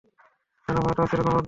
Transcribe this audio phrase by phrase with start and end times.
[0.67, 1.39] দানব হওয়াটা অস্থির রকমের অদ্ভুত।